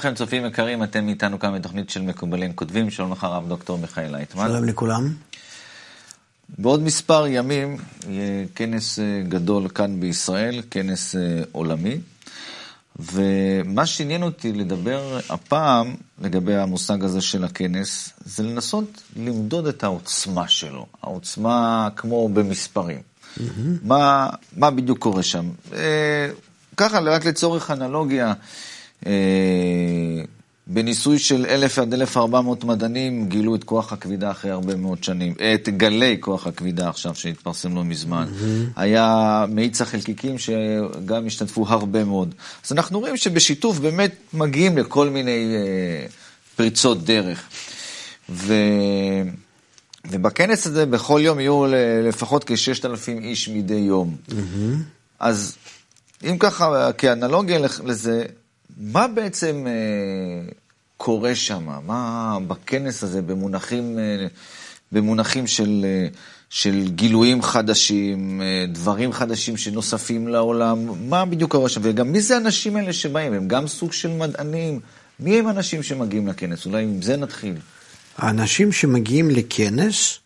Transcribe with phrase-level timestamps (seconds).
[0.00, 2.90] לכם, צופים יקרים, אתם איתנו כאן בתוכנית של מקובלים כותבים.
[2.90, 4.48] שלום לך, הרב דוקטור מיכאל לייטמן.
[4.48, 5.14] שלום לכולם.
[6.58, 7.76] בעוד מספר ימים
[8.08, 11.98] יהיה כנס אה, גדול כאן בישראל, כנס אה, עולמי.
[12.98, 20.48] ומה שעניין אותי לדבר הפעם לגבי המושג הזה של הכנס, זה לנסות למדוד את העוצמה
[20.48, 22.98] שלו, העוצמה כמו במספרים.
[22.98, 23.40] Mm-hmm.
[23.82, 25.48] מה, מה בדיוק קורה שם?
[25.72, 26.30] אה,
[26.76, 28.32] ככה, רק לצורך אנלוגיה,
[29.06, 29.12] אה,
[30.80, 35.04] בניסוי של אלף עד אלף ארבע מאות מדענים גילו את כוח הכבידה אחרי הרבה מאוד
[35.04, 38.28] שנים, את גלי כוח הכבידה עכשיו שהתפרסם לא מזמן.
[38.28, 38.80] Mm-hmm.
[38.80, 42.34] היה מאיץ החלקיקים שגם השתתפו הרבה מאוד.
[42.64, 46.06] אז אנחנו רואים שבשיתוף באמת מגיעים לכל מיני אה,
[46.56, 47.42] פריצות דרך.
[48.28, 48.54] ו...
[50.10, 51.64] ובכנס הזה בכל יום יהיו
[52.08, 54.16] לפחות כ-6,000 איש מדי יום.
[54.28, 54.32] Mm-hmm.
[55.18, 55.56] אז
[56.24, 58.24] אם ככה, כאנלוגיה לזה,
[58.76, 60.52] מה בעצם אה,
[61.02, 61.68] קורה שם?
[61.86, 64.26] מה בכנס הזה במונחים, אה,
[64.92, 66.08] במונחים של, אה,
[66.50, 71.08] של גילויים חדשים, אה, דברים חדשים שנוספים לעולם?
[71.10, 71.80] מה בדיוק קורה שם?
[71.84, 73.32] וגם מי זה האנשים האלה שבאים?
[73.32, 74.80] הם גם סוג של מדענים?
[75.20, 76.66] מי הם האנשים שמגיעים לכנס?
[76.66, 77.54] אולי עם זה נתחיל.
[78.18, 80.18] האנשים שמגיעים לכנס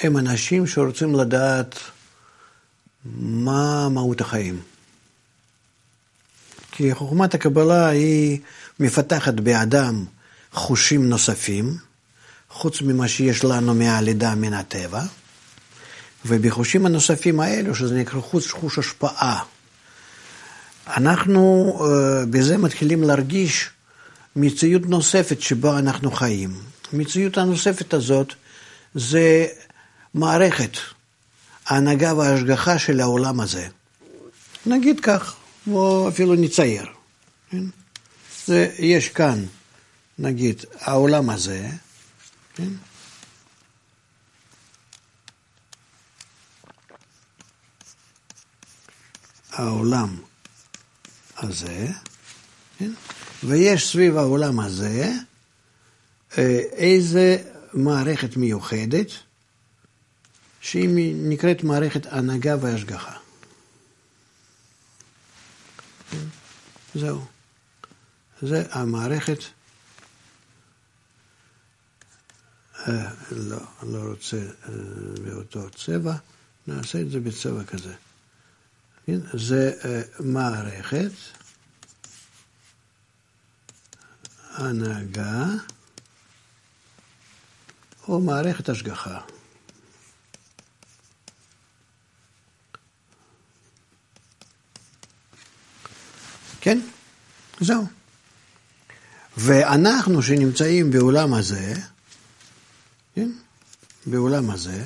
[0.00, 1.78] הם אנשים שרוצים לדעת
[3.14, 4.60] מה מהות החיים.
[6.72, 8.38] כי חוכמת הקבלה היא
[8.80, 10.04] מפתחת באדם
[10.52, 11.76] חושים נוספים,
[12.50, 15.02] חוץ ממה שיש לנו מהלידה מן הטבע,
[16.26, 19.42] ובחושים הנוספים האלו, שזה נקרא חוש, חוש השפעה,
[20.96, 23.70] אנחנו uh, בזה מתחילים להרגיש
[24.36, 26.54] מציאות נוספת שבה אנחנו חיים.
[26.92, 28.32] המציאות הנוספת הזאת
[28.94, 29.46] זה
[30.14, 30.76] מערכת
[31.66, 33.68] ההנהגה וההשגחה של העולם הזה.
[34.66, 35.34] נגיד כך,
[35.70, 36.86] או אפילו נצייר.
[37.50, 37.64] כן?
[38.46, 39.44] זה, יש כאן,
[40.18, 41.68] נגיד, העולם הזה,
[42.54, 42.68] כן?
[49.52, 50.16] העולם
[51.36, 51.86] הזה,
[52.78, 52.92] כן?
[53.44, 55.12] ויש סביב העולם הזה
[56.38, 57.36] אה, איזה
[57.72, 59.10] מערכת מיוחדת,
[60.60, 63.16] שהיא נקראת מערכת הנהגה והשגחה.
[66.94, 67.35] זהו.
[68.42, 69.38] זה המערכת,
[72.88, 74.72] אה, לא, לא רוצה אה,
[75.24, 76.14] באותו צבע,
[76.66, 77.94] נעשה את זה בצבע כזה.
[79.06, 79.18] כן?
[79.34, 81.10] זה אה, מערכת,
[84.50, 85.44] הנהגה,
[88.08, 89.20] או מערכת השגחה.
[96.60, 96.78] כן,
[97.60, 97.86] זהו.
[99.36, 101.74] ואנחנו שנמצאים בעולם הזה,
[103.14, 103.30] כן,
[104.06, 104.84] בעולם הזה,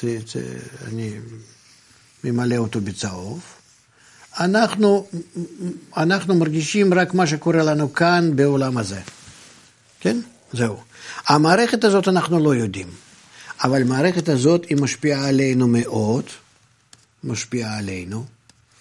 [0.00, 1.12] זה, זה, אני
[2.24, 3.40] ממלא אותו בצהוב,
[4.40, 5.06] אנחנו,
[5.96, 9.00] אנחנו מרגישים רק מה שקורה לנו כאן בעולם הזה,
[10.00, 10.20] כן?
[10.52, 10.80] זהו.
[11.26, 12.88] המערכת הזאת אנחנו לא יודעים,
[13.64, 16.24] אבל המערכת הזאת היא משפיעה עלינו מאוד,
[17.24, 18.24] משפיעה עלינו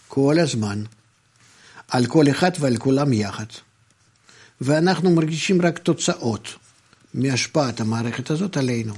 [0.08, 0.84] כל הזמן.
[1.90, 3.46] על כל אחד ועל כולם יחד.
[4.62, 6.56] ואנחנו מרגישים רק תוצאות
[7.14, 8.94] מהשפעת המערכת הזאת עלינו.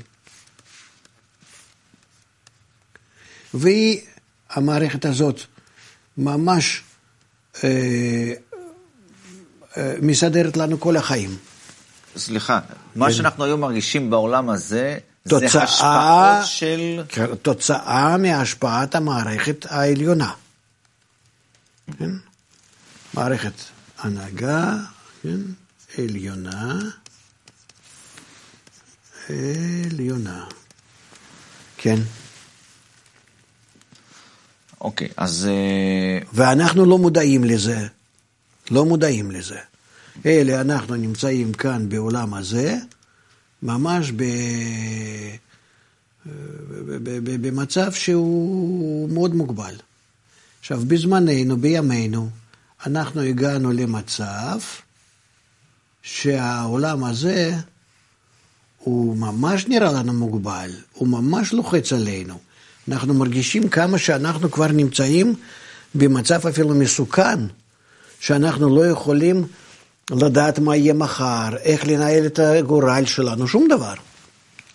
[3.54, 4.02] והיא,
[4.50, 5.42] המערכת הזאת,
[6.18, 6.84] ממש
[7.64, 8.34] אה,
[9.78, 11.38] אה, מסדרת לנו כל החיים.
[12.18, 12.60] סליחה,
[12.96, 13.14] מה כן.
[13.14, 14.98] שאנחנו היום מרגישים בעולם הזה,
[15.30, 17.02] תוצאה, זה השפעות של...
[17.42, 20.32] תוצאה מהשפעת המערכת העליונה.
[22.00, 22.10] כן?
[23.14, 23.54] מערכת
[24.00, 24.76] הנהגה,
[25.22, 25.40] כן,
[25.98, 26.80] עליונה,
[29.30, 30.46] עליונה,
[31.78, 32.00] כן.
[34.82, 35.48] אוקיי, אז...
[35.50, 37.88] אה, ואנחנו לא מודעים לזה,
[38.72, 39.60] לא מודעים לזה.
[40.26, 42.78] אלה אנחנו נמצאים כאן בעולם הזה,
[43.64, 44.24] ממש ב...
[47.24, 49.76] במצב שהוא מאוד מוגבל.
[50.60, 52.30] עכשיו, בזמננו, בימינו,
[52.86, 54.60] אנחנו הגענו למצב
[56.04, 57.54] שהעולם הזה
[58.78, 62.38] הוא ממש נראה לנו מוגבל, הוא ממש לוחץ עלינו.
[62.88, 65.36] אנחנו מרגישים כמה שאנחנו כבר נמצאים
[65.96, 67.40] במצב אפילו מסוכן,
[68.20, 69.48] שאנחנו לא יכולים
[70.12, 73.94] לדעת מה יהיה מחר, איך לנהל את הגורל שלנו, שום דבר.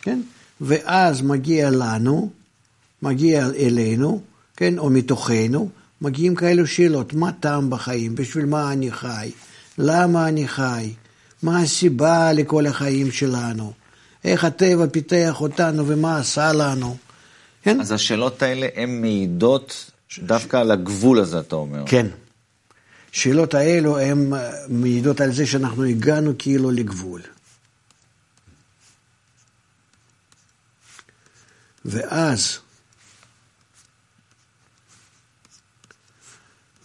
[0.03, 0.21] כן?
[0.61, 2.31] ואז מגיע לנו,
[3.03, 4.23] מגיע אלינו,
[4.57, 5.69] כן, או מתוכנו,
[6.01, 9.31] מגיעים כאלו שאלות, מה טעם בחיים, בשביל מה אני חי,
[9.79, 10.93] למה אני חי?
[11.43, 13.73] מה הסיבה לכל החיים שלנו?
[14.25, 16.97] איך הטבע פיתח אותנו ומה עשה לנו?
[17.63, 17.81] כן?
[17.81, 21.83] אז השאלות האלה הן מעידות דווקא על הגבול הזה, אתה אומר.
[21.87, 22.07] כן.
[23.13, 24.33] השאלות האלו הן
[24.69, 27.23] מעידות על זה שאנחנו הגענו כאילו לגבול.
[31.85, 32.59] ואז,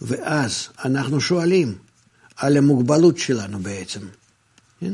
[0.00, 1.78] ואז אנחנו שואלים
[2.36, 4.00] על המוגבלות שלנו בעצם.
[4.82, 4.92] כן?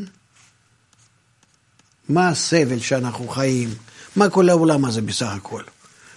[2.08, 3.74] מה הסבל שאנחנו חיים?
[4.16, 5.62] מה כל העולם הזה בסך הכל?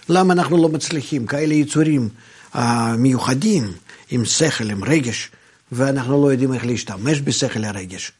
[0.08, 1.26] למה אנחנו לא מצליחים?
[1.26, 2.08] כאלה יצורים
[2.52, 2.58] uh,
[2.98, 3.72] מיוחדים,
[4.10, 5.30] עם שכל, עם רגש,
[5.72, 8.12] ואנחנו לא יודעים איך להשתמש בשכל הרגש.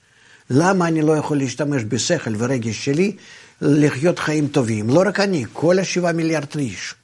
[0.50, 3.16] למה אני לא יכול להשתמש בשכל ורגש שלי
[3.60, 4.90] לחיות חיים טובים?
[4.90, 6.94] לא רק אני, כל השבעה מיליארד איש.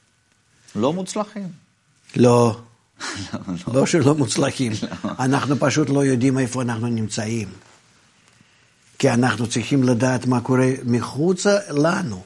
[0.77, 1.49] לא מוצלחים.
[2.17, 2.57] לא.
[3.33, 4.73] לא, לא שלא מוצלחים.
[5.19, 7.49] אנחנו פשוט לא יודעים איפה אנחנו נמצאים.
[8.99, 12.23] כי אנחנו צריכים לדעת מה קורה מחוצה לנו.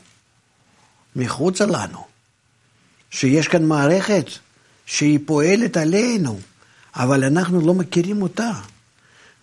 [1.16, 2.04] מחוצה לנו.
[3.10, 4.26] שיש כאן מערכת
[4.86, 6.40] שהיא פועלת עלינו,
[6.94, 8.50] אבל אנחנו לא מכירים אותה.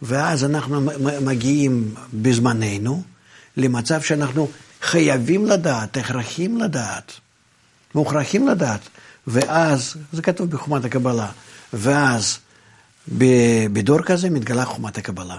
[0.01, 0.81] ואז אנחנו
[1.21, 3.03] מגיעים בזמננו
[3.57, 4.49] למצב שאנחנו
[4.81, 7.13] חייבים לדעת, הכרחים לדעת,
[7.95, 8.81] מוכרחים לדעת.
[9.27, 11.31] ואז, זה כתוב בחומת הקבלה,
[11.73, 12.37] ואז
[13.73, 15.37] בדור כזה מתגלה חומת הקבלה.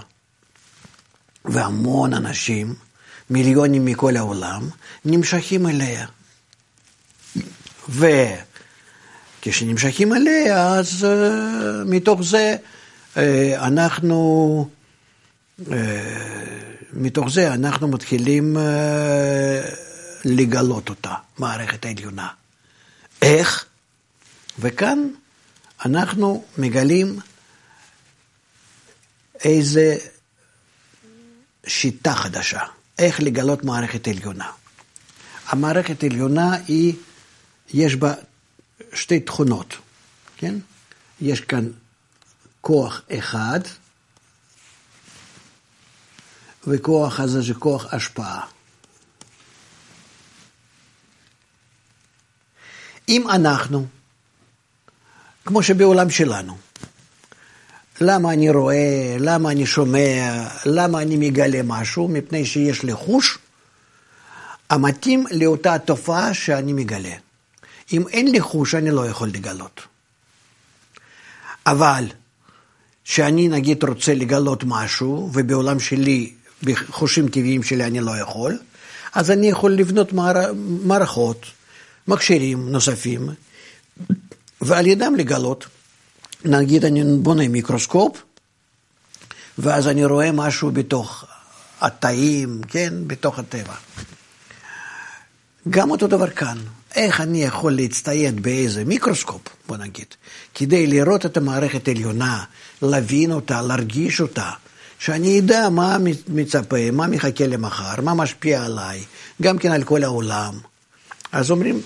[1.45, 2.75] והמון אנשים,
[3.29, 4.69] מיליונים מכל העולם,
[5.05, 6.05] נמשכים אליה.
[9.39, 11.05] וכשנמשכים אליה, אז uh,
[11.85, 12.55] מתוך זה
[13.13, 13.17] uh,
[13.55, 14.69] אנחנו,
[15.59, 15.71] uh,
[16.93, 18.59] מתוך זה אנחנו מתחילים uh,
[20.25, 22.27] לגלות אותה, מערכת העליונה.
[23.21, 23.65] איך?
[24.59, 25.07] וכאן
[25.85, 27.19] אנחנו מגלים
[29.43, 29.97] איזה
[31.67, 32.61] שיטה חדשה,
[32.97, 34.51] איך לגלות מערכת עליונה.
[35.47, 36.93] המערכת העליונה היא,
[37.73, 38.13] יש בה
[38.93, 39.75] שתי תכונות,
[40.37, 40.55] כן?
[41.21, 41.69] יש כאן
[42.61, 43.59] כוח אחד,
[46.67, 48.47] וכוח הזה זה כוח השפעה.
[53.09, 53.87] אם אנחנו,
[55.45, 56.57] כמו שבעולם שלנו,
[58.03, 62.07] למה אני רואה, למה אני שומע, למה אני מגלה משהו?
[62.07, 63.37] מפני שיש לי חוש
[64.69, 67.13] המתאים לאותה תופעה שאני מגלה.
[67.93, 69.81] אם אין לי חוש, אני לא יכול לגלות.
[71.65, 72.05] אבל
[73.05, 76.33] כשאני נגיד רוצה לגלות משהו, ובעולם שלי,
[76.63, 78.57] בחושים טבעיים שלי אני לא יכול,
[79.13, 80.13] אז אני יכול לבנות
[80.83, 81.45] מערכות,
[82.07, 83.29] מכשירים נוספים,
[84.61, 85.65] ועל ידם לגלות.
[86.45, 88.23] נגיד אני בונה מיקרוסקופ,
[89.57, 91.25] ואז אני רואה משהו בתוך
[91.81, 93.73] התאים, כן, בתוך הטבע.
[95.69, 96.57] גם אותו דבר כאן.
[96.95, 100.05] איך אני יכול להצטייד באיזה מיקרוסקופ, בוא נגיד,
[100.55, 102.43] כדי לראות את המערכת העליונה,
[102.81, 104.51] להבין אותה, להרגיש אותה,
[104.99, 109.03] שאני אדע מה מצפה, מה מחכה למחר, מה משפיע עליי,
[109.41, 110.53] גם כן על כל העולם.
[111.31, 111.81] אז אומרים,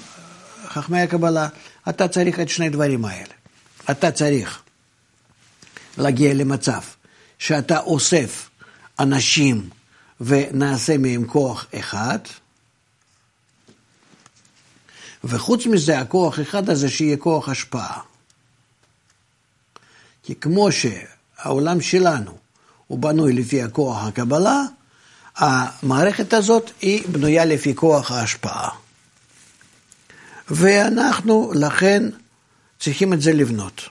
[0.68, 1.48] חכמי הקבלה,
[1.89, 3.34] אתה צריך את שני דברים האלה.
[3.92, 4.62] אתה צריך
[5.98, 6.82] להגיע למצב
[7.39, 8.50] שאתה אוסף
[9.00, 9.70] אנשים
[10.22, 12.20] ונעשה מהם כוח אחד,
[15.24, 18.01] וחוץ מזה, הכוח אחד הזה שיהיה כוח השפעה.
[20.24, 22.38] כי כמו שהעולם שלנו
[22.88, 24.62] הוא בנוי לפי הכוח הקבלה,
[25.36, 28.70] המערכת הזאת היא בנויה לפי כוח ההשפעה.
[30.50, 32.04] ואנחנו לכן
[32.79, 33.89] צריכים את זה לבנות.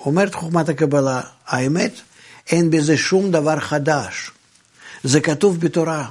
[0.00, 1.92] אומרת חוכמת הקבלה, האמת,
[2.50, 4.30] אין בזה שום דבר חדש.
[5.04, 6.10] זה כתוב בתורה,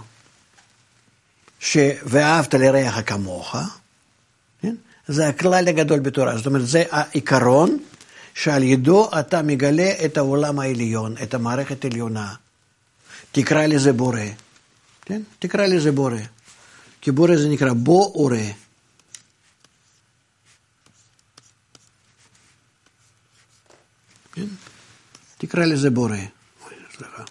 [1.60, 1.78] ש...
[2.06, 3.56] ואהבת לרעך כמוך,
[4.62, 4.76] כן?
[5.08, 7.78] זה הכלל הגדול בתורה, זאת אומרת, זה העיקרון
[8.34, 12.34] שעל ידו אתה מגלה את העולם העליון, את המערכת העליונה.
[13.32, 14.20] תקרא לזה בורא,
[15.06, 15.22] כן?
[15.40, 16.18] תקרא לזה בורא.
[17.02, 18.12] כי בורא זה נקרא בו
[24.34, 24.46] כן?
[25.38, 26.18] תקרא לזה בורא.
[26.98, 27.24] סליחה.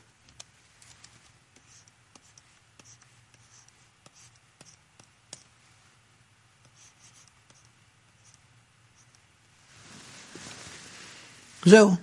[11.65, 11.97] זהו.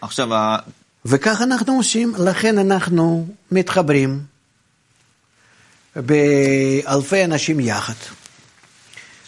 [0.00, 0.28] עכשיו,
[1.04, 4.20] וכך אנחנו עושים, לכן אנחנו מתחברים
[5.96, 8.23] באלפי אנשים יחד.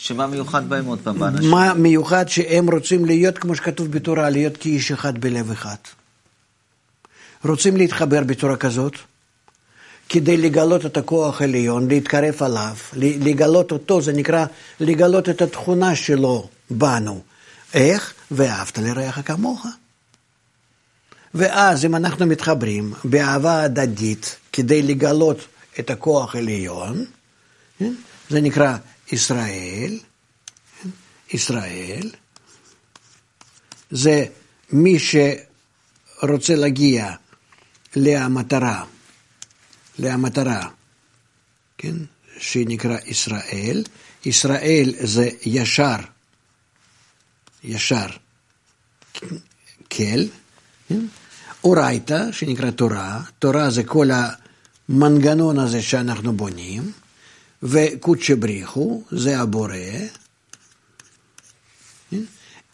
[0.06, 1.50] שמה מיוחד בהם עוד פעם באנשים?
[1.50, 5.76] מה מיוחד שהם רוצים להיות, כמו שכתוב בתורה, להיות כאיש אחד בלב אחד.
[7.44, 8.94] רוצים להתחבר בצורה כזאת,
[10.08, 14.46] כדי לגלות את הכוח העליון, להתקרב עליו, לגלות אותו, זה נקרא
[14.80, 17.22] לגלות את התכונה שלו בנו.
[17.74, 18.14] איך?
[18.30, 19.66] ואהבת לרעך כמוך.
[21.34, 25.38] ואז אם אנחנו מתחברים באהבה הדדית כדי לגלות
[25.78, 27.04] את הכוח העליון,
[27.78, 27.92] כן?
[28.30, 28.76] זה נקרא
[29.12, 29.98] ישראל,
[30.82, 30.88] כן?
[31.30, 32.10] ישראל,
[33.90, 34.26] זה
[34.72, 37.14] מי שרוצה להגיע
[37.96, 38.84] למטרה,
[39.98, 40.68] למטרה,
[41.78, 41.96] כן?
[42.38, 43.84] שנקרא ישראל,
[44.24, 45.96] ישראל זה ישר,
[47.64, 48.06] ישר,
[49.90, 50.28] כל,
[50.88, 51.06] כן?
[51.64, 54.08] אורייתא, שנקרא תורה, תורה זה כל
[54.88, 56.92] המנגנון הזה שאנחנו בונים,
[57.62, 59.76] וקודשא בריחו, זה הבורא.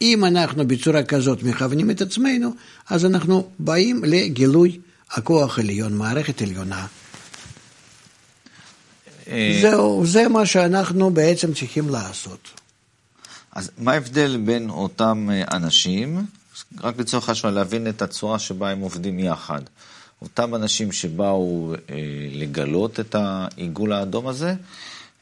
[0.00, 2.50] אם אנחנו בצורה כזאת מכוונים את עצמנו,
[2.88, 4.78] אז אנחנו באים לגילוי
[5.10, 6.86] הכוח עליון, מערכת עליונה.
[9.28, 12.48] אה, זהו, זה מה שאנחנו בעצם צריכים לעשות.
[13.52, 16.26] אז מה ההבדל בין אותם אה, אנשים
[16.80, 19.62] רק לצורך השוואה להבין את הצורה שבה הם עובדים יחד.
[20.22, 21.96] אותם אנשים שבאו אה,
[22.32, 24.54] לגלות את העיגול האדום הזה,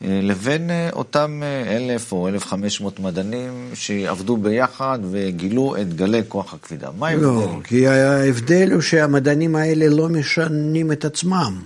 [0.04, 6.22] אה, לבין אה, אותם אלף או אלף חמש מאות מדענים שעבדו ביחד וגילו את גלי
[6.28, 6.90] כוח הכבידה.
[6.98, 7.26] מה ההבדל?
[7.26, 11.62] לא, כי ההבדל הוא שהמדענים האלה לא משנים את עצמם.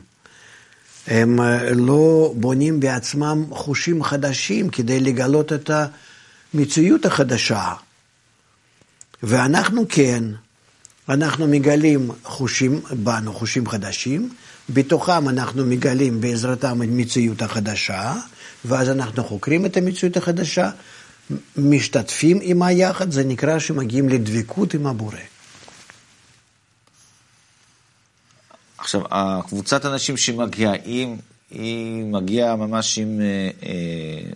[1.07, 1.41] הם
[1.75, 5.71] לא בונים בעצמם חושים חדשים כדי לגלות את
[6.55, 7.73] המציאות החדשה.
[9.23, 10.25] ואנחנו כן,
[11.09, 14.29] אנחנו מגלים חושים בנו, חושים חדשים,
[14.71, 18.15] בתוכם אנחנו מגלים בעזרתם את המציאות החדשה,
[18.65, 20.71] ואז אנחנו חוקרים את המציאות החדשה,
[21.57, 25.17] משתתפים עימה יחד, זה נקרא שמגיעים לדבקות עם הבורא.
[28.79, 31.17] עכשיו, הקבוצת אנשים שמגיעה, היא,
[31.51, 34.31] היא מגיעה ממש עם אה, אה,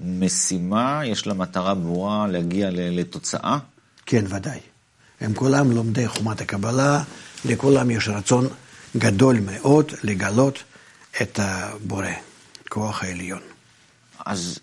[0.00, 3.58] משימה, יש לה מטרה ברורה להגיע לתוצאה?
[4.06, 4.71] כן, ודאי.
[5.22, 7.02] הם כולם לומדי חומת הקבלה,
[7.44, 8.48] לכולם יש רצון
[8.96, 10.62] גדול מאוד לגלות
[11.22, 12.06] את הבורא,
[12.68, 13.40] כוח העליון.
[14.26, 14.58] אז,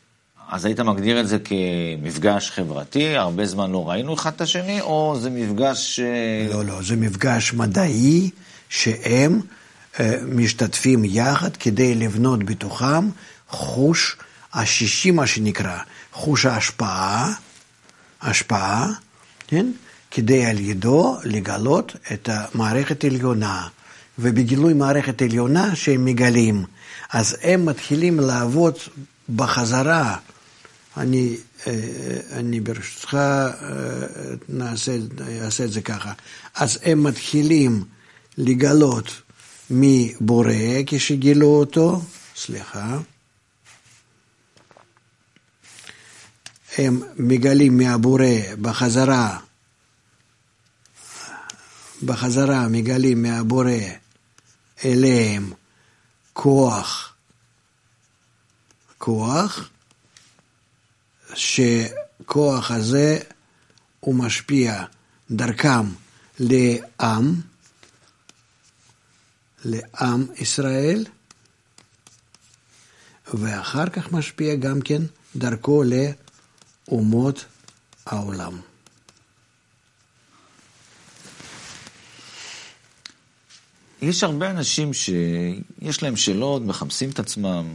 [0.49, 5.17] אז היית מגדיר את זה כמפגש חברתי, הרבה זמן לא ראינו אחד את השני, או
[5.21, 5.99] זה מפגש...
[6.49, 8.29] לא, לא, זה מפגש מדעי
[8.69, 9.41] שהם
[9.99, 13.09] אה, משתתפים יחד כדי לבנות בתוכם
[13.49, 14.17] חוש
[14.53, 15.77] השישי, מה שנקרא,
[16.13, 17.33] חוש ההשפעה,
[18.21, 18.87] השפעה,
[19.47, 19.65] כן?
[20.11, 23.67] כדי על ידו לגלות את המערכת העליונה.
[24.19, 26.65] ובגילוי מערכת עליונה שהם מגלים,
[27.13, 28.77] אז הם מתחילים לעבוד
[29.35, 30.17] בחזרה.
[30.97, 31.37] אני,
[31.67, 31.73] אה,
[32.31, 33.53] אני ברשותך אה,
[34.49, 34.97] נעשה,
[35.41, 36.13] אעשה את זה ככה.
[36.55, 37.83] אז הם מתחילים
[38.37, 39.21] לגלות
[39.69, 40.53] מבורא
[40.85, 42.01] כשגילו אותו,
[42.35, 42.97] סליחה,
[46.77, 48.25] הם מגלים מהבורא
[48.61, 49.37] בחזרה,
[52.03, 53.71] בחזרה מגלים מהבורא
[54.85, 55.53] אליהם
[56.33, 57.13] כוח,
[58.97, 59.69] כוח,
[61.35, 63.19] שכוח הזה
[63.99, 64.83] הוא משפיע
[65.31, 65.85] דרכם
[66.39, 67.41] לעם,
[69.65, 71.05] לעם ישראל,
[73.33, 75.01] ואחר כך משפיע גם כן
[75.35, 75.93] דרכו ל...
[76.91, 77.45] אומות
[78.05, 78.59] העולם.
[84.01, 87.65] יש הרבה אנשים שיש להם שאלות, מחפשים את עצמם.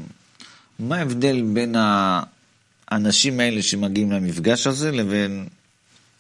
[0.79, 5.49] מה ההבדל בין האנשים האלה שמגיעים למפגש הזה לבין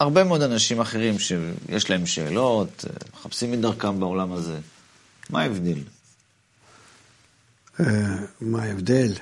[0.00, 2.84] הרבה מאוד אנשים אחרים שיש להם שאלות,
[3.14, 4.58] מחפשים את דרכם בעולם הזה?
[5.30, 5.78] מה ההבדל?
[7.80, 9.12] אה, מה ההבדל?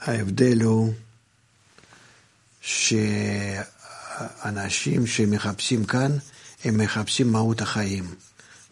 [0.00, 0.92] ההבדל הוא
[2.60, 3.66] שאנשים
[5.06, 6.12] שמחפשים כאן,
[6.64, 8.04] הם מחפשים מהות החיים.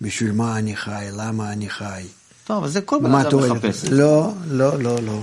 [0.00, 2.02] בשביל מה אני חי, למה אני חי.
[2.45, 3.85] טוב, אבל זה כל בן אדם מחפש.
[3.85, 5.21] לא, לא, לא, לא.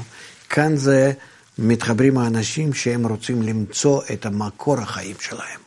[0.50, 1.12] כאן זה
[1.58, 5.60] מתחברים האנשים שהם רוצים למצוא את המקור החיים שלהם.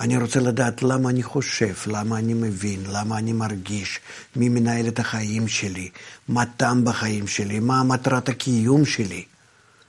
[0.00, 4.00] אני רוצה לדעת למה אני חושב, למה אני מבין, למה אני מרגיש,
[4.36, 5.88] מי מנהל את החיים שלי,
[6.28, 9.24] מה טעם בחיים שלי, מה מטרת הקיום שלי.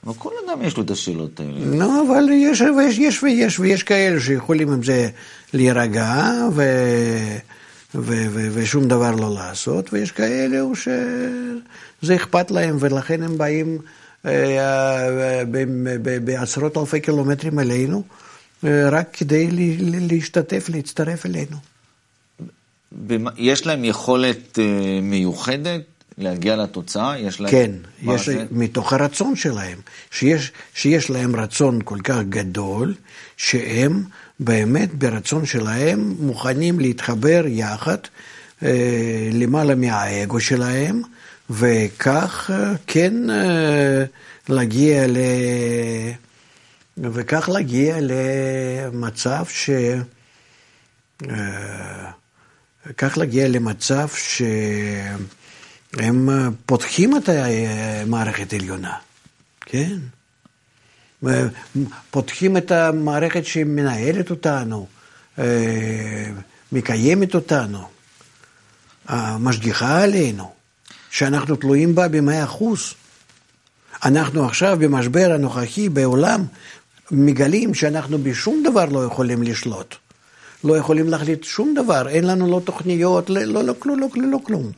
[0.06, 1.76] אבל כל אדם יש לו את השאלות האלה.
[1.76, 5.08] לא, אבל יש ויש, יש ויש, ויש כאלה שיכולים עם זה
[5.52, 6.62] להירגע ו,
[7.94, 13.78] ו, ו, ושום דבר לא לעשות, ויש כאלה שזה אכפת להם ולכן הם באים
[14.26, 15.42] אה,
[16.24, 18.02] בעשרות אלפי קילומטרים אלינו,
[18.64, 19.48] אה, רק כדי
[19.80, 21.56] להשתתף, להצטרף אלינו.
[23.36, 25.80] יש להם יכולת אה, מיוחדת
[26.18, 27.18] להגיע לתוצאה?
[27.18, 27.50] יש להם...
[27.50, 27.70] כן,
[28.02, 28.44] יש, זה?
[28.50, 29.78] מתוך הרצון שלהם,
[30.10, 32.94] שיש, שיש להם רצון כל כך גדול,
[33.36, 34.02] שהם
[34.40, 37.98] באמת ברצון שלהם מוכנים להתחבר יחד
[38.62, 41.02] אה, למעלה מהאגו שלהם,
[41.50, 44.04] וכך אה, כן אה,
[44.48, 45.16] להגיע ל...
[46.98, 49.70] וכך להגיע למצב ש...
[52.96, 55.28] כך להגיע למצב שהם
[56.66, 58.94] פותחים את המערכת העליונה,
[59.60, 59.98] כן?
[62.10, 64.86] פותחים את המערכת שמנהלת אותנו,
[65.38, 65.44] אה,
[66.72, 67.88] מקיימת אותנו,
[69.38, 70.50] משגיחה עלינו,
[71.10, 72.94] שאנחנו תלויים בה במאה אחוז.
[74.04, 76.44] אנחנו עכשיו במשבר הנוכחי בעולם
[77.10, 79.94] מגלים שאנחנו בשום דבר לא יכולים לשלוט.
[80.64, 84.00] לא יכולים להחליט שום דבר, אין לנו לא תוכניות, לא, לא, לא לא כלום,
[84.30, 84.72] לא כלום.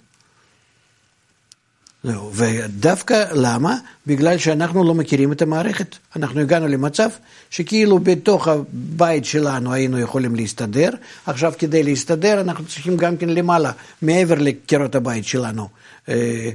[2.05, 3.77] זהו, ודווקא למה?
[4.07, 5.97] בגלל שאנחנו לא מכירים את המערכת.
[6.17, 7.09] אנחנו הגענו למצב
[7.51, 10.91] שכאילו בתוך הבית שלנו היינו יכולים להסתדר,
[11.27, 15.69] עכשיו כדי להסתדר אנחנו צריכים גם כן למעלה, מעבר לקירות הבית שלנו,
[16.09, 16.51] אה,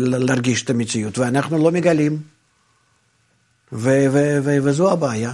[0.00, 2.18] להרגיש את המציאות, ואנחנו לא מגלים,
[3.72, 5.32] ו- ו- ו- וזו הבעיה.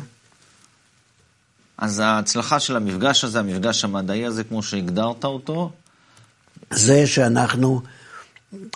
[1.79, 5.71] אז ההצלחה של המפגש הזה, המפגש המדעי הזה, כמו שהגדרת אותו,
[6.71, 7.83] זה שאנחנו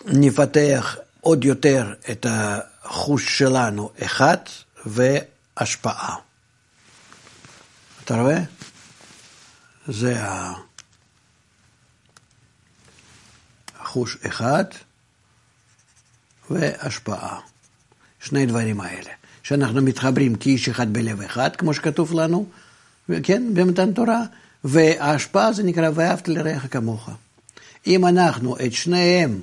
[0.07, 4.37] נפתח עוד יותר את החוש שלנו, אחד,
[4.87, 6.17] והשפעה.
[8.05, 8.39] אתה רואה?
[9.89, 10.17] זה
[13.79, 14.65] החוש אחד
[16.51, 17.41] והשפעה.
[18.21, 19.11] שני דברים האלה.
[19.43, 22.47] שאנחנו מתחברים כאיש אחד בלב אחד, כמו שכתוב לנו,
[23.23, 24.23] כן, במתן תורה,
[24.65, 27.11] וההשפעה זה נקרא ואהבת לרעך כמוך.
[27.87, 29.41] אם אנחנו את שניהם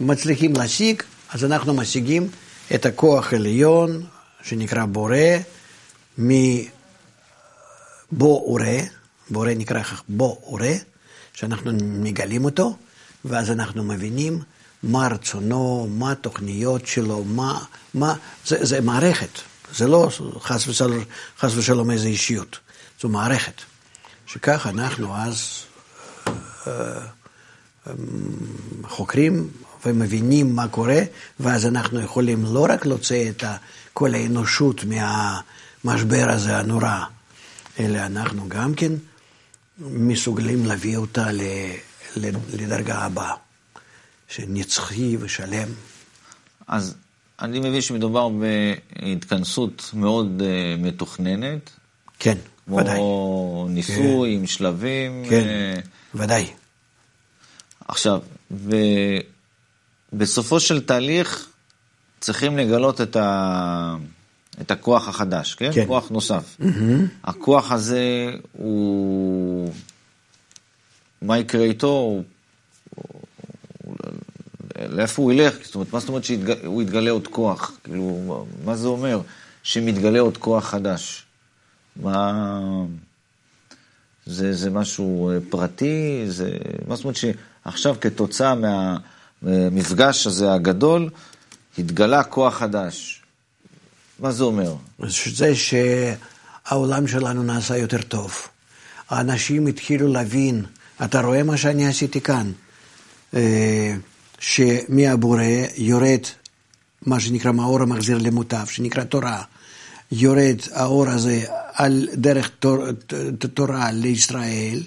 [0.00, 2.28] מצליחים להשיג, אז אנחנו משיגים
[2.74, 4.06] את הכוח העליון,
[4.42, 5.16] שנקרא בורא,
[6.18, 6.42] מבו
[8.22, 8.78] אורה,
[9.30, 10.72] בורא נקרא בו אורה,
[11.32, 12.76] שאנחנו מגלים אותו,
[13.24, 14.42] ואז אנחנו מבינים
[14.82, 18.14] מה רצונו, מה התוכניות שלו, מה, מה,
[18.46, 19.40] זה, זה מערכת,
[19.74, 21.04] זה לא חס ושלום,
[21.38, 22.58] חס ושלום איזו אישיות,
[23.00, 23.62] זו מערכת,
[24.26, 25.62] שכך אנחנו אז
[28.84, 29.50] חוקרים
[29.86, 31.00] ומבינים מה קורה,
[31.40, 33.44] ואז אנחנו יכולים לא רק להוציא את
[33.92, 37.04] כל האנושות מהמשבר הזה הנורא,
[37.80, 38.92] אלא אנחנו גם כן
[39.80, 41.26] מסוגלים להביא אותה
[42.52, 43.34] לדרגה הבאה,
[44.28, 45.68] שנצחי ושלם.
[46.68, 46.94] אז
[47.40, 51.70] אני מבין שמדובר בהתכנסות מאוד uh, מתוכננת.
[52.18, 52.96] כן, כמו ודאי.
[52.96, 54.40] כמו ניסוי כן.
[54.40, 55.24] עם שלבים.
[55.30, 56.46] כן, uh, ודאי.
[57.88, 58.20] עכשיו,
[60.12, 61.48] ובסופו של תהליך
[62.20, 63.96] צריכים לגלות את, ה...
[64.60, 65.70] את הכוח החדש, כן?
[65.72, 65.86] כן.
[65.86, 66.56] כוח נוסף.
[66.60, 66.64] Mm-hmm.
[67.24, 69.72] הכוח הזה הוא...
[71.22, 71.88] מה יקרה איתו?
[71.88, 72.24] הוא...
[74.88, 75.54] לאיפה הוא ילך?
[75.62, 77.78] זאת אומרת, מה זאת אומרת שהוא יתגלה עוד כוח?
[77.84, 79.20] כאילו, מה זה אומר?
[79.62, 81.24] שמתגלה עוד כוח חדש.
[81.96, 82.32] מה...
[84.26, 86.24] זה, זה משהו פרטי?
[86.26, 86.50] זה...
[86.88, 88.54] מה זאת אומרת שעכשיו כתוצאה
[89.46, 91.10] מהמפגש הזה הגדול,
[91.78, 93.22] התגלה כוח חדש.
[94.18, 94.74] מה זה אומר?
[95.26, 98.34] זה שהעולם שלנו נעשה יותר טוב.
[99.08, 100.64] האנשים התחילו להבין,
[101.04, 102.52] אתה רואה מה שאני עשיתי כאן?
[104.38, 105.42] שמהבורא
[105.76, 106.20] יורד
[107.02, 109.42] מה שנקרא מאור המחזיר למוטב, שנקרא תורה.
[110.12, 112.78] יורד האור הזה על דרך תור,
[113.54, 114.82] תורה לישראל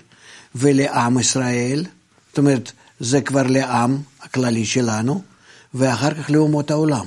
[0.55, 1.85] ולעם ישראל,
[2.29, 5.21] זאת אומרת, זה כבר לעם הכללי שלנו,
[5.73, 7.05] ואחר כך לאומות העולם.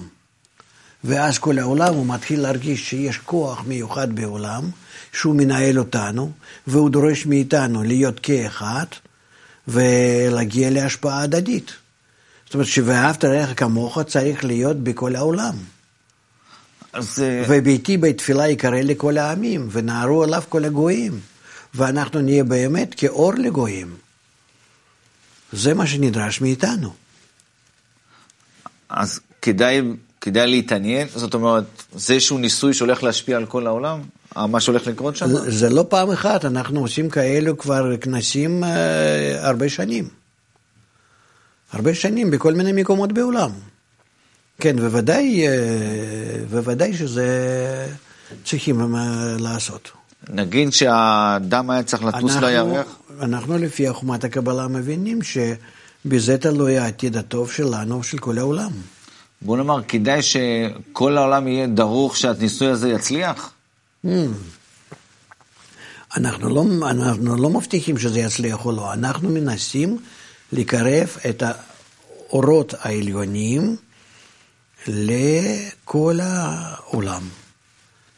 [1.04, 4.70] ואז כל העולם הוא מתחיל להרגיש שיש כוח מיוחד בעולם,
[5.12, 6.32] שהוא מנהל אותנו,
[6.66, 8.86] והוא דורש מאיתנו להיות כאחד,
[9.68, 11.72] ולהגיע להשפעה הדדית.
[12.46, 15.54] זאת אומרת, ש"ואהבת רעך כמוך" צריך להיות בכל העולם.
[16.92, 17.22] אז...
[17.48, 21.20] וביתי בית תפילה יקרא לכל העמים, ונערו עליו כל הגויים,
[21.74, 23.94] ואנחנו נהיה באמת כאור לגויים.
[25.52, 26.92] זה מה שנדרש מאיתנו.
[28.88, 29.80] אז כדאי,
[30.20, 34.00] כדאי להתעניין, זאת אומרת, זה איזשהו ניסוי שהולך להשפיע על כל העולם?
[34.36, 35.28] מה שהולך לקרות שם?
[35.28, 40.08] זה, זה לא פעם אחת, אנחנו עושים כאלו כבר כנסים אה, הרבה שנים.
[41.72, 43.50] הרבה שנים בכל מיני מקומות בעולם.
[44.60, 45.44] כן, בוודאי,
[46.50, 47.26] בוודאי שזה
[48.44, 48.94] צריכים
[49.38, 49.90] לעשות.
[50.28, 52.86] נגיד שהאדם היה צריך לטוס אנחנו- לירח,
[53.20, 58.70] אנחנו לפי חוכמת הקבלה מבינים שבזה תלוי העתיד הטוב שלנו ושל כל העולם.
[59.42, 63.52] בוא נאמר, כדאי שכל העולם יהיה דרוך שהניסוי הזה יצליח?
[66.16, 69.98] אנחנו לא, אנחנו לא מבטיחים שזה יצליח או לא, אנחנו מנסים
[70.52, 73.76] לקרב את האורות העליונים
[74.88, 77.22] לכל העולם,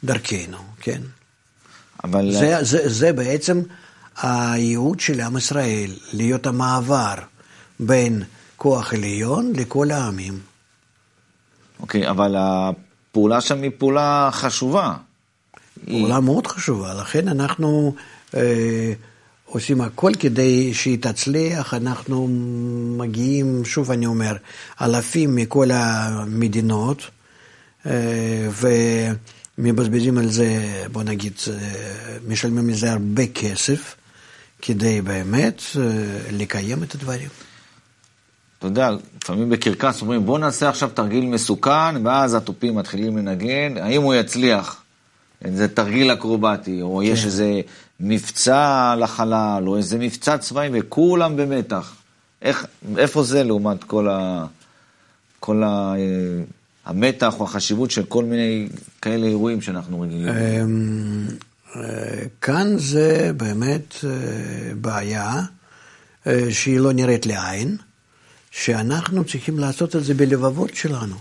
[0.03, 1.01] דרכנו, כן?
[2.05, 2.31] אבל...
[2.31, 3.61] זה, זה, זה בעצם
[4.21, 7.13] הייעוד של עם ישראל, להיות המעבר
[7.79, 8.23] בין
[8.57, 10.39] כוח עליון לכל העמים.
[11.79, 14.93] אוקיי, אבל הפעולה שם היא פעולה חשובה.
[15.87, 17.95] היא- פעולה מאוד חשובה, לכן אנחנו
[18.35, 18.93] אה,
[19.45, 22.27] עושים הכל כדי שהיא תצליח, אנחנו
[22.97, 24.35] מגיעים, שוב אני אומר,
[24.81, 27.01] אלפים מכל המדינות,
[27.85, 27.91] אה,
[29.57, 30.47] ומבזבזים על זה,
[30.91, 33.95] בוא נגיד, אה, משלמים על זה הרבה כסף,
[34.61, 35.81] כדי באמת אה,
[36.31, 37.29] לקיים את הדברים.
[38.59, 38.89] אתה יודע,
[39.21, 44.81] לפעמים בקרקס אומרים, בוא נעשה עכשיו תרגיל מסוכן, ואז התופים מתחילים לנגן, האם הוא יצליח?
[45.53, 47.25] זה תרגיל אקרובטי, או יש כן.
[47.25, 47.61] איזה
[47.99, 51.95] מבצע לחלל, או איזה מבצע צבאי, וכולם במתח.
[52.41, 52.65] איך,
[52.97, 54.45] איפה זה לעומת כל, ה,
[55.39, 56.43] כל ה, אה,
[56.85, 58.67] המתח או החשיבות של כל מיני
[59.01, 60.27] כאלה אירועים שאנחנו רגילים?
[60.29, 61.27] אמ,
[61.75, 64.09] אה, כאן זה באמת אה,
[64.75, 65.41] בעיה
[66.27, 67.77] אה, שהיא לא נראית לעין,
[68.51, 71.15] שאנחנו צריכים לעשות את זה בלבבות שלנו.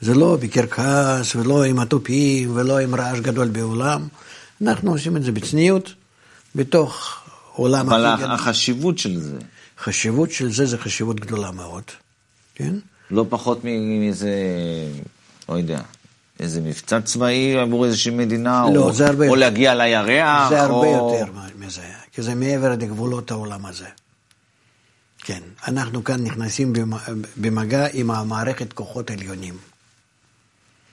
[0.00, 4.08] זה לא בקרקס ולא עם התופים ולא עם רעש גדול בעולם,
[4.62, 5.94] אנחנו עושים את זה בצניעות,
[6.54, 7.20] בתוך
[7.52, 8.24] עולם אבל.
[8.30, 9.38] החשיבות של זה,
[9.78, 11.82] חשיבות של זה זה חשיבות גדולה מאוד,
[12.54, 12.74] כן?
[13.10, 14.30] לא פחות מאיזה,
[15.48, 15.80] לא יודע,
[16.40, 19.36] איזה מבצע צבאי עבור איזושהי מדינה, לא, או, זה הרבה או.
[19.36, 21.16] להגיע לירח, זה הרבה או...
[21.18, 23.86] יותר מזה, כי זה מעבר לגבולות העולם הזה.
[25.18, 26.92] כן, אנחנו כאן נכנסים במ-
[27.36, 29.54] במגע עם המערכת כוחות עליונים.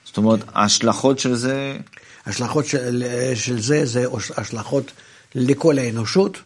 [0.04, 1.76] זאת אומרת, ההשלכות של זה,
[2.26, 4.04] השלכות של, של זה, זה
[4.36, 4.92] השלכות
[5.34, 6.38] לכל האנושות,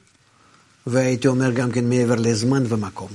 [0.87, 3.09] והייתי אומר גם כן מעבר לזמן ומקום.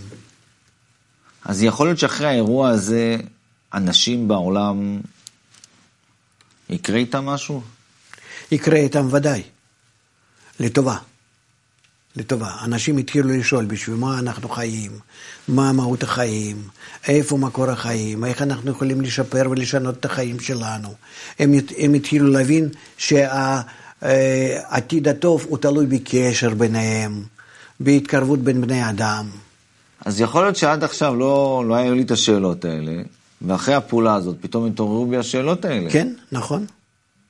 [1.46, 3.18] אז יכול להיות שאחרי האירוע הזה,
[3.74, 5.02] אנשים בעולם,
[6.70, 7.62] יקרה איתם משהו?
[8.52, 9.44] יקרה איתם ודאי,
[10.60, 10.98] לטובה.
[12.16, 12.52] לטובה.
[12.64, 14.92] אנשים התחילו לשאול בשביל מה אנחנו חיים,
[15.48, 16.64] מה מהות החיים,
[17.08, 20.94] איפה מקור החיים, איך אנחנו יכולים לשפר ולשנות את החיים שלנו.
[21.40, 22.70] הם, הם התחילו להבין
[24.02, 27.24] שהעתיד הטוב הוא תלוי בקשר ביניהם,
[27.80, 29.30] בהתקרבות בין בני אדם.
[30.06, 33.02] אז יכול להיות שעד עכשיו לא, לא היו לי את השאלות האלה,
[33.42, 35.90] ואחרי הפעולה הזאת פתאום התעוררו בי השאלות האלה.
[35.90, 36.66] כן, נכון.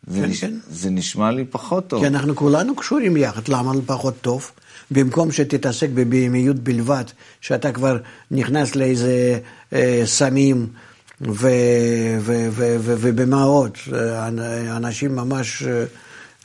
[0.07, 0.41] זה, כן, נש...
[0.41, 0.53] כן.
[0.69, 2.01] זה נשמע לי פחות טוב.
[2.01, 4.51] כי אנחנו כולנו קשורים יחד, למה לא פחות טוב?
[4.91, 7.03] במקום שתתעסק בבהמיות בלבד,
[7.41, 7.97] שאתה כבר
[8.31, 9.39] נכנס לאיזה
[9.73, 10.67] אה, סמים
[11.21, 11.47] ו-
[12.19, 14.27] ו- ו- ו- ובמעות, אה,
[14.77, 15.85] אנשים ממש אה,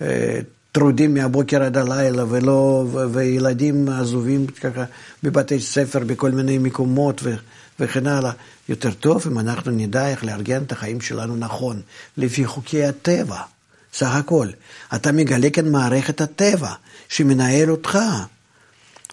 [0.02, 0.40] אה,
[0.78, 4.84] טרודים מהבוקר עד הלילה, ולא, ו- וילדים עזובים ככה
[5.22, 7.34] בבתי ספר, בכל מיני מקומות ו-
[7.80, 8.32] וכן הלאה.
[8.68, 11.80] יותר טוב אם אנחנו נדע איך לארגן את החיים שלנו נכון,
[12.16, 13.40] לפי חוקי הטבע.
[13.94, 14.48] סך הכל.
[14.94, 16.72] אתה מגלה כאן מערכת הטבע
[17.08, 17.98] שמנהל אותך.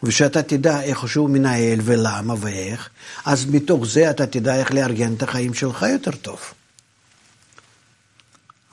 [0.03, 2.89] ושאתה תדע איך שהוא מנהל ולמה ואיך,
[3.25, 6.39] אז מתוך זה אתה תדע איך לארגן את החיים שלך יותר טוב.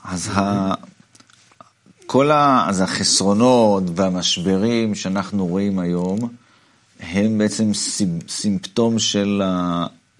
[0.03, 0.73] אז, ה...
[2.05, 2.65] כל ה...
[2.69, 6.19] אז החסרונות והמשברים שאנחנו רואים היום,
[6.99, 9.41] הם בעצם סימ- סימפטום של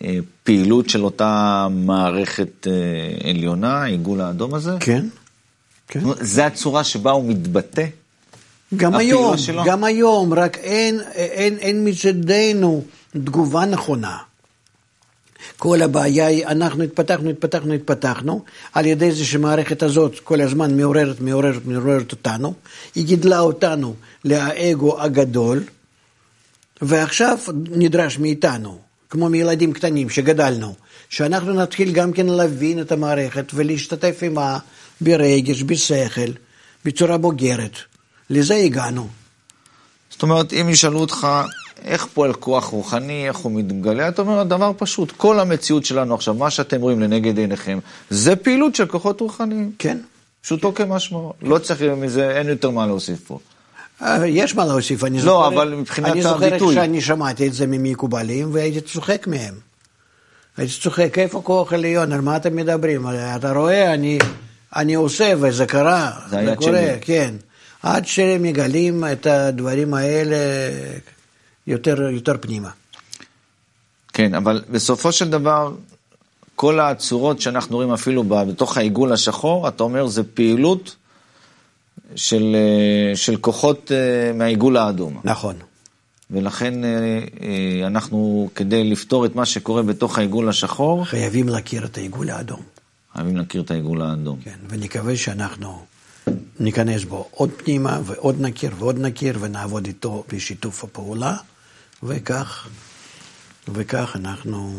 [0.01, 4.71] הפעילות של אותה מערכת אה, עליונה, העיגול האדום הזה?
[4.79, 5.05] כן,
[5.87, 5.99] כן.
[6.21, 7.85] זה הצורה שבה הוא מתבטא?
[8.77, 9.63] גם היום, שלו?
[9.65, 14.17] גם היום, רק אין, אין, אין מצדנו תגובה נכונה.
[15.57, 21.21] כל הבעיה היא, אנחנו התפתחנו, התפתחנו, התפתחנו, על ידי זה שהמערכת הזאת כל הזמן מעוררת,
[21.21, 22.53] מעוררת, מעוררת אותנו,
[22.95, 25.63] היא גידלה אותנו לאגו הגדול,
[26.81, 27.37] ועכשיו
[27.71, 28.79] נדרש מאיתנו,
[29.09, 30.75] כמו מילדים קטנים שגדלנו,
[31.09, 34.57] שאנחנו נתחיל גם כן להבין את המערכת ולהשתתף עימה
[35.01, 36.31] ברגש, בשכל,
[36.85, 37.77] בצורה בוגרת.
[38.29, 39.07] לזה הגענו.
[40.09, 41.27] זאת אומרת, אם ישאלו אותך
[41.85, 46.33] איך פועל כוח רוחני, איך הוא מתגלה, אתה אומר, הדבר פשוט, כל המציאות שלנו עכשיו,
[46.33, 49.71] מה שאתם רואים לנגד עיניכם, זה פעילות של כוחות רוחניים.
[49.79, 49.97] כן.
[50.41, 51.33] פשוטו כמשמעו.
[51.41, 53.39] לא צריך מזה, אין יותר מה להוסיף פה.
[54.01, 56.75] אה, יש מה להוסיף, אני לא, זוכר, אבל מבחינת אני זוכר הביטוי.
[56.75, 59.53] שאני שמעתי את זה ממקובלים והייתי צוחק מהם.
[60.57, 63.05] הייתי צוחק, איפה כוח עליון, על מה אתם מדברים?
[63.35, 64.19] אתה רואה, אני,
[64.75, 66.97] אני עושה, וזה קרה, זה זה קורה, שלי.
[67.01, 67.33] כן.
[67.83, 70.37] עד שמגלים את הדברים האלה
[71.67, 72.69] יותר, יותר פנימה.
[74.13, 75.73] כן, אבל בסופו של דבר,
[76.55, 80.95] כל הצורות שאנחנו רואים אפילו בתוך העיגול השחור, אתה אומר, זה פעילות
[82.15, 85.19] של, אה, של כוחות אה, מהעיגול האדום.
[85.23, 85.55] נכון.
[86.31, 92.29] ולכן אה, אנחנו, כדי לפתור את מה שקורה בתוך העיגול השחור, חייבים להכיר את העיגול
[92.29, 92.61] האדום.
[93.13, 94.39] חייבים להכיר את העיגול האדום.
[94.43, 95.85] כן, ונקווה שאנחנו
[96.59, 101.35] ניכנס בו עוד פנימה ועוד נכיר ועוד נכיר ונעבוד איתו בשיתוף הפעולה,
[102.03, 102.67] וכך,
[103.67, 104.73] וכך אנחנו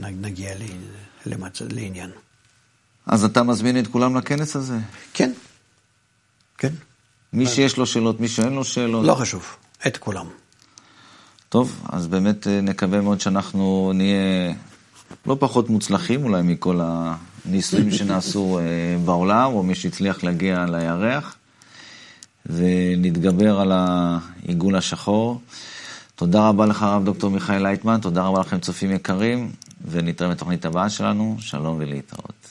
[0.00, 0.50] נגיע
[1.26, 1.62] למצ...
[1.70, 2.10] לעניין.
[3.06, 4.78] אז אתה מזמין את כולם לכנס הזה?
[5.14, 5.32] כן,
[6.58, 6.72] כן,
[7.32, 9.06] מי שיש לו שאלות, מי שאין לו שאלות.
[9.06, 10.26] לא חשוב, את כולם.
[11.48, 14.54] טוב, אז באמת אה, נקווה מאוד שאנחנו נהיה
[15.26, 18.64] לא פחות מוצלחים אולי מכל הניסויים שנעשו אה,
[19.04, 21.36] בעולם, או מי שהצליח להגיע לירח,
[22.50, 25.40] ונתגבר על העיגול השחור.
[26.16, 29.52] תודה רבה לך, הרב דוקטור מיכאל לייטמן, תודה רבה לכם, צופים יקרים,
[29.90, 31.36] ונתראה בתוכנית הבאה שלנו.
[31.40, 32.45] שלום ולהתראות.